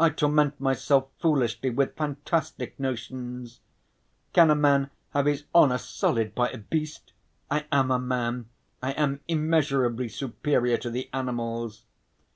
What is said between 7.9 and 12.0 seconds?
a man, I am immeasurably superior to the animals.